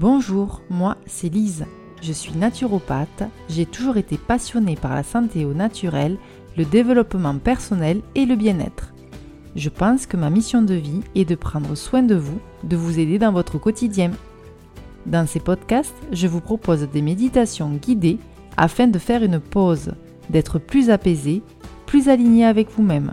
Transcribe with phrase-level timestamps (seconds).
[0.00, 1.66] Bonjour, moi c'est Lise.
[2.00, 6.16] Je suis naturopathe, j'ai toujours été passionnée par la santé au naturel,
[6.56, 8.94] le développement personnel et le bien-être.
[9.56, 12.98] Je pense que ma mission de vie est de prendre soin de vous, de vous
[12.98, 14.10] aider dans votre quotidien.
[15.04, 18.18] Dans ces podcasts, je vous propose des méditations guidées
[18.56, 19.92] afin de faire une pause,
[20.30, 21.42] d'être plus apaisé,
[21.84, 23.12] plus aligné avec vous-même.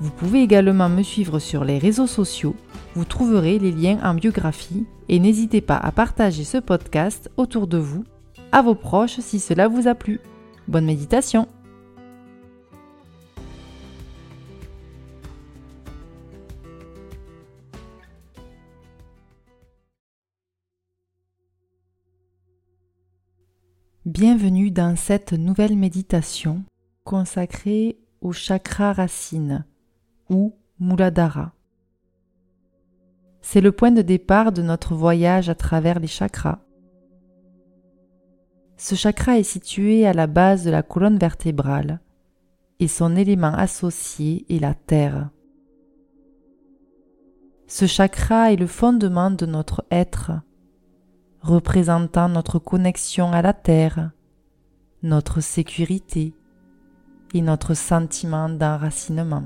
[0.00, 2.56] Vous pouvez également me suivre sur les réseaux sociaux,
[2.94, 7.78] vous trouverez les liens en biographie et n'hésitez pas à partager ce podcast autour de
[7.78, 8.04] vous,
[8.52, 10.20] à vos proches si cela vous a plu.
[10.68, 11.46] Bonne méditation
[24.06, 26.64] Bienvenue dans cette nouvelle méditation
[27.04, 29.64] consacrée au chakra racine
[30.28, 31.52] ou Muladhara.
[33.42, 36.60] C'est le point de départ de notre voyage à travers les chakras.
[38.76, 42.00] Ce chakra est situé à la base de la colonne vertébrale
[42.78, 45.28] et son élément associé est la terre.
[47.66, 50.32] Ce chakra est le fondement de notre être,
[51.42, 54.10] représentant notre connexion à la terre,
[55.02, 56.34] notre sécurité
[57.32, 59.44] et notre sentiment d'enracinement.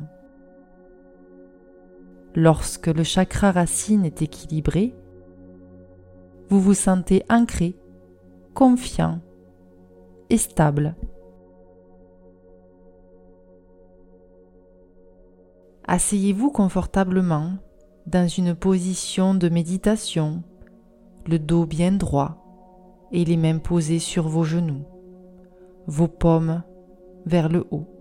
[2.37, 4.93] Lorsque le chakra racine est équilibré,
[6.49, 7.77] vous vous sentez ancré,
[8.55, 9.21] confiant
[10.31, 10.97] et stable.
[15.87, 17.53] Asseyez-vous confortablement
[18.07, 20.43] dans une position de méditation,
[21.27, 22.45] le dos bien droit
[23.13, 24.85] et les mains posées sur vos genoux,
[25.87, 26.65] vos paumes
[27.27, 27.94] vers le haut.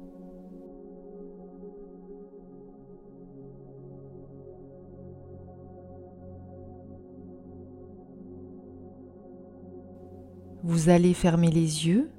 [10.66, 12.10] Vous allez fermer les yeux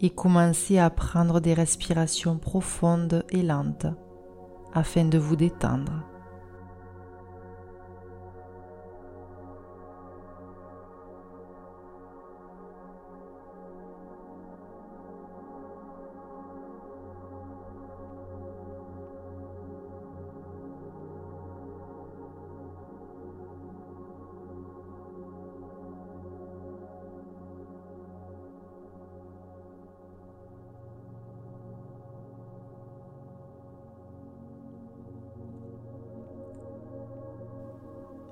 [0.00, 3.86] et commencer à prendre des respirations profondes et lentes
[4.72, 6.09] afin de vous détendre.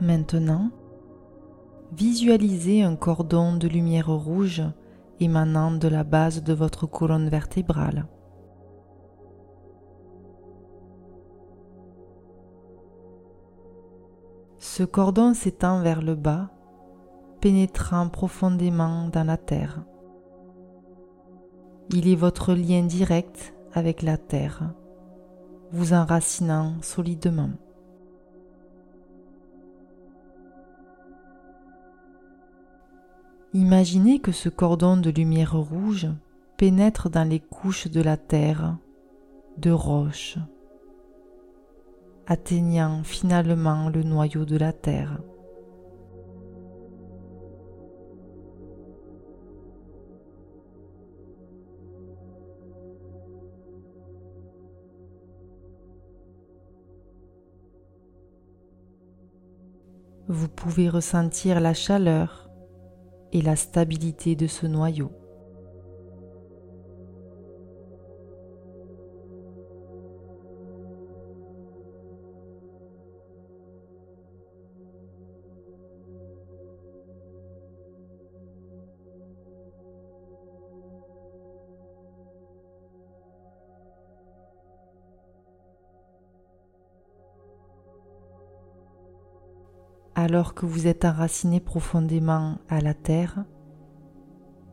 [0.00, 0.70] Maintenant,
[1.92, 4.62] visualisez un cordon de lumière rouge
[5.18, 8.06] émanant de la base de votre colonne vertébrale.
[14.58, 16.50] Ce cordon s'étend vers le bas,
[17.40, 19.82] pénétrant profondément dans la terre.
[21.90, 24.72] Il est votre lien direct avec la terre,
[25.72, 27.50] vous enracinant solidement.
[33.54, 36.06] Imaginez que ce cordon de lumière rouge
[36.58, 38.76] pénètre dans les couches de la terre,
[39.56, 40.36] de roches,
[42.26, 45.18] atteignant finalement le noyau de la terre.
[60.28, 62.47] Vous pouvez ressentir la chaleur
[63.32, 65.10] et la stabilité de ce noyau.
[90.18, 93.44] Alors que vous êtes enraciné profondément à la terre,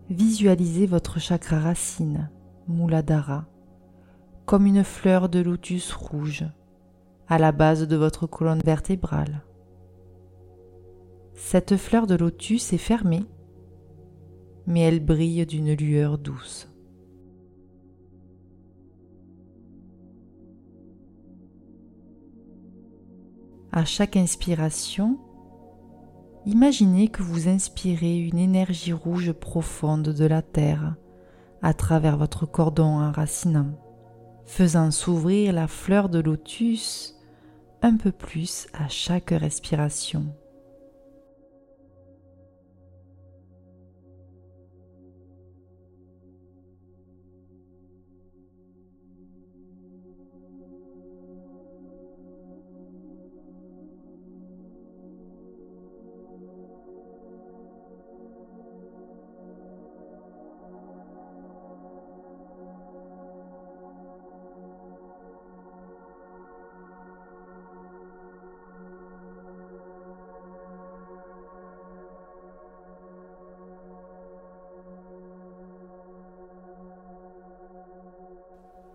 [0.10, 2.32] visualisez votre chakra racine,
[2.68, 3.46] Muladhara,
[4.48, 6.46] comme une fleur de lotus rouge
[7.28, 9.44] à la base de votre colonne vertébrale.
[11.36, 13.26] Cette fleur de lotus est fermée,
[14.66, 16.72] mais elle brille d'une lueur douce.
[23.72, 25.20] À chaque inspiration,
[26.48, 30.96] Imaginez que vous inspirez une énergie rouge profonde de la terre
[31.64, 33.72] à travers votre cordon enracinant,
[34.46, 37.16] faisant s'ouvrir la fleur de lotus
[37.82, 40.28] un peu plus à chaque respiration.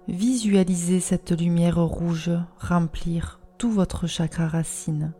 [0.08, 5.12] Visualisez cette lumière rouge remplir tout votre chakra racine.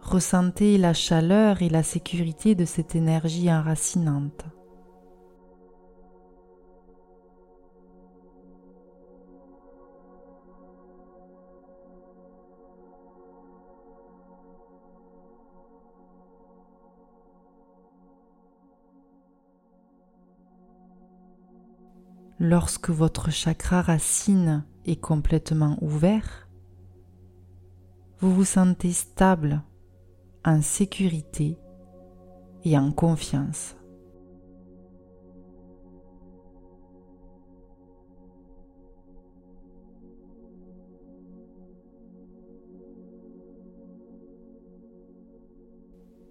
[0.00, 4.44] Ressentez la chaleur et la sécurité de cette énergie enracinante.
[22.44, 26.48] Lorsque votre chakra racine est complètement ouvert,
[28.18, 29.62] vous vous sentez stable,
[30.44, 31.56] en sécurité
[32.64, 33.76] et en confiance.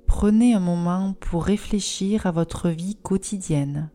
[0.08, 3.90] Prenez un moment pour réfléchir à votre vie quotidienne.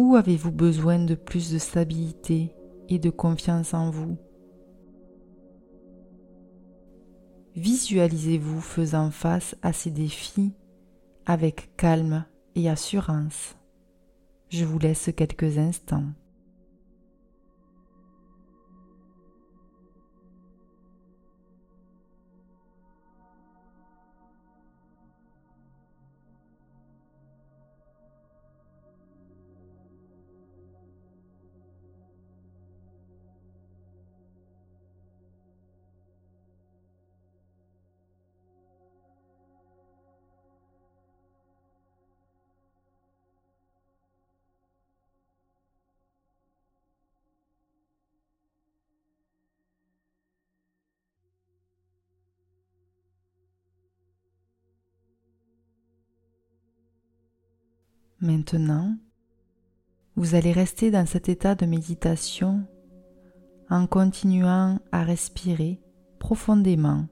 [0.00, 2.54] Où avez-vous besoin de plus de stabilité
[2.88, 4.16] et de confiance en vous?
[7.54, 10.54] Visualisez-vous faisant face à ces défis
[11.26, 12.24] avec calme
[12.54, 13.58] et assurance.
[14.48, 16.06] Je vous laisse quelques instants.
[58.22, 58.96] Maintenant,
[60.14, 62.66] vous allez rester dans cet état de méditation
[63.70, 65.80] en continuant à respirer
[66.18, 67.06] profondément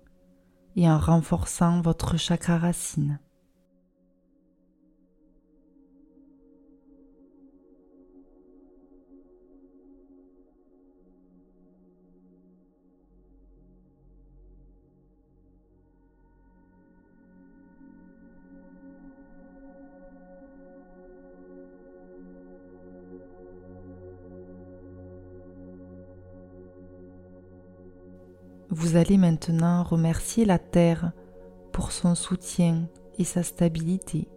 [0.76, 3.20] et en renforçant votre chakra racine.
[28.70, 31.12] Vous allez maintenant remercier la Terre
[31.72, 32.86] pour son soutien
[33.18, 34.28] et sa stabilité.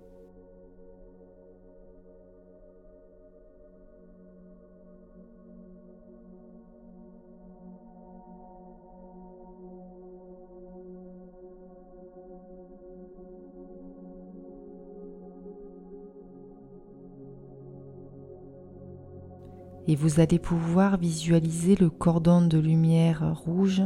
[19.87, 23.83] Et vous allez pouvoir visualiser le cordon de lumière rouge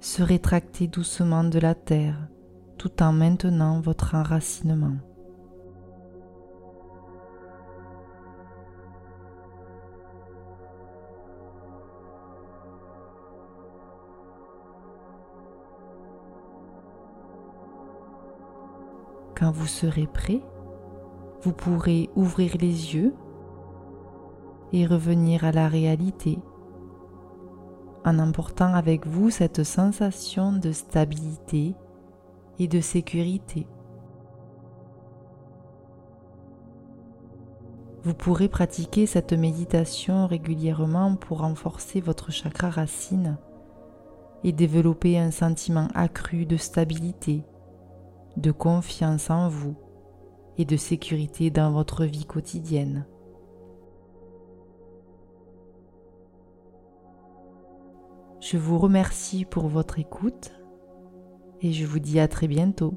[0.00, 2.16] se rétracter doucement de la terre
[2.78, 4.96] tout en maintenant votre enracinement.
[19.38, 20.40] Quand vous serez prêt,
[21.42, 23.14] vous pourrez ouvrir les yeux
[24.72, 26.38] et revenir à la réalité
[28.04, 31.74] en emportant avec vous cette sensation de stabilité
[32.58, 33.66] et de sécurité.
[38.02, 43.36] Vous pourrez pratiquer cette méditation régulièrement pour renforcer votre chakra racine
[44.42, 47.44] et développer un sentiment accru de stabilité,
[48.38, 49.76] de confiance en vous
[50.56, 53.04] et de sécurité dans votre vie quotidienne.
[58.40, 60.52] Je vous remercie pour votre écoute
[61.60, 62.94] et je vous dis à très bientôt.